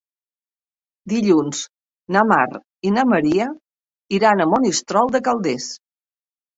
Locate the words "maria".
3.13-3.49